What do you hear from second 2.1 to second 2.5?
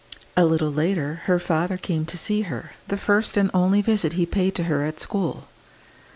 see